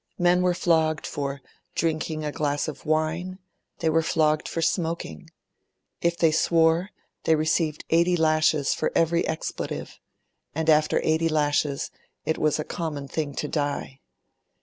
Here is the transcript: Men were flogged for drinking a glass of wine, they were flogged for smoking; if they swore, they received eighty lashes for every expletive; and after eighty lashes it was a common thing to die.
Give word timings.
Men 0.17 0.41
were 0.41 0.55
flogged 0.55 1.05
for 1.05 1.41
drinking 1.75 2.25
a 2.25 2.31
glass 2.31 2.67
of 2.67 2.87
wine, 2.87 3.37
they 3.81 3.89
were 3.91 4.01
flogged 4.01 4.47
for 4.47 4.59
smoking; 4.59 5.29
if 6.01 6.17
they 6.17 6.31
swore, 6.31 6.89
they 7.25 7.35
received 7.35 7.85
eighty 7.91 8.17
lashes 8.17 8.73
for 8.73 8.91
every 8.95 9.27
expletive; 9.27 9.99
and 10.55 10.71
after 10.71 10.99
eighty 11.03 11.29
lashes 11.29 11.91
it 12.25 12.39
was 12.39 12.57
a 12.57 12.63
common 12.63 13.07
thing 13.07 13.35
to 13.35 13.47
die. 13.47 13.99